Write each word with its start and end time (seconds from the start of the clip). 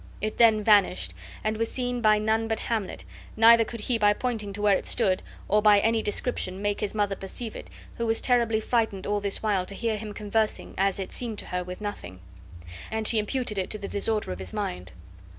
It 0.19 0.39
then 0.39 0.63
vanished, 0.63 1.13
and 1.43 1.57
was 1.57 1.71
seen 1.71 2.01
by 2.01 2.17
none 2.17 2.47
but 2.47 2.61
Hamlet, 2.61 3.05
neither 3.37 3.63
could 3.63 3.81
he 3.81 3.99
by 3.99 4.13
pointing 4.13 4.51
to 4.53 4.59
where 4.59 4.75
it 4.75 4.87
stood, 4.87 5.21
or 5.47 5.61
by 5.61 5.77
any 5.79 6.01
description, 6.01 6.59
make 6.59 6.79
his 6.79 6.95
mother 6.95 7.15
perceive 7.15 7.55
it, 7.55 7.69
who 7.97 8.07
was 8.07 8.19
terribly 8.19 8.59
frightened 8.61 9.05
all 9.05 9.19
this 9.19 9.43
while 9.43 9.63
to 9.67 9.75
hear 9.75 9.97
him 9.99 10.11
conversing, 10.15 10.73
as 10.75 10.97
it 10.97 11.11
seemed 11.11 11.37
to 11.37 11.45
her, 11.45 11.63
with 11.63 11.81
nothing; 11.81 12.19
and 12.89 13.07
she 13.07 13.19
imputed 13.19 13.59
it 13.59 13.69
to 13.69 13.77
the 13.77 13.87
disorder 13.87 14.31
of 14.31 14.39
his 14.39 14.53
mind. 14.53 14.91